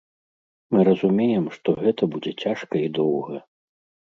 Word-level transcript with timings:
Мы 0.75 0.79
разумеем, 0.87 1.45
што 1.57 1.69
гэта 1.83 2.03
будзе 2.15 2.33
цяжка 2.45 2.75
і 2.87 2.91
доўга. 3.03 3.35